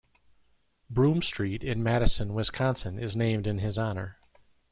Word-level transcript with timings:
Broom 0.89 1.21
Street 1.21 1.63
in 1.63 1.83
Madison, 1.83 2.33
Wisconsin 2.33 2.97
is 2.97 3.15
named 3.15 3.45
in 3.45 3.59
his 3.59 3.77
honor. 3.77 4.17